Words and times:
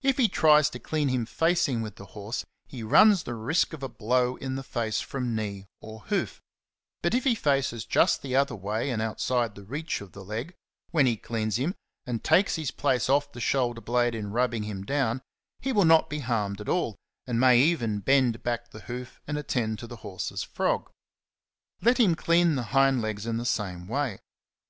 If 0.00 0.16
he 0.16 0.26
tries 0.26 0.70
to 0.70 0.78
clean 0.78 1.08
him 1.08 1.26
facing 1.26 1.82
with 1.82 1.96
the 1.96 2.06
horse, 2.16 2.46
he 2.66 2.82
runs 2.82 3.24
the 3.24 3.34
risk 3.34 3.74
of 3.74 3.82
a 3.82 3.90
blow 3.90 4.36
in 4.36 4.54
the 4.54 4.62
face 4.62 5.02
from 5.02 5.34
knee 5.36 5.66
or 5.82 6.00
hoof; 6.04 6.40
but 7.02 7.12
if 7.14 7.24
he 7.24 7.34
faces 7.34 7.84
just 7.84 8.22
the 8.22 8.34
other 8.34 8.56
way 8.56 8.88
and 8.88 9.02
outside 9.02 9.54
the 9.54 9.62
reach 9.64 10.00
of 10.00 10.12
the 10.12 10.24
leg, 10.24 10.54
when 10.92 11.04
he 11.04 11.18
cleans 11.18 11.56
him, 11.56 11.74
and 12.06 12.24
takes 12.24 12.56
his 12.56 12.70
place 12.70 13.10
off 13.10 13.32
the 13.32 13.38
shoulder 13.42 13.82
blade 13.82 14.14
in 14.14 14.30
rubbing 14.30 14.62
him 14.62 14.82
down, 14.82 15.20
he 15.58 15.74
will 15.74 15.84
not 15.84 16.08
be 16.08 16.20
harmed 16.20 16.62
at 16.62 16.68
all, 16.70 16.96
and 17.26 17.38
may 17.38 17.58
even 17.60 17.98
bend 18.00 18.42
back 18.42 18.70
the 18.70 18.80
hoof 18.88 19.20
and 19.26 19.36
attend 19.36 19.78
to 19.78 19.86
the 19.86 19.96
horse's 19.96 20.42
frog. 20.42 20.90
Let 21.82 21.98
him 22.00 22.14
clean 22.14 22.54
the 22.54 22.62
hind 22.72 23.02
legs 23.02 23.26
in 23.26 23.36
the 23.36 23.44
same 23.44 23.86
way. 23.88 24.20